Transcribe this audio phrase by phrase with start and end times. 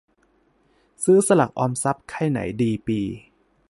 [1.03, 2.99] ซื้อสลากออมทรัพย์ค่ายไหนดี ปี